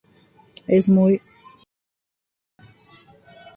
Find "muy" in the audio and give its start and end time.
0.89-1.11